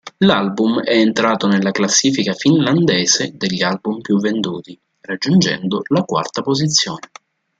[0.17, 7.11] L'album è entrato nella classifica finlandese degli album più venduti, raggiungendo la quarta posizione.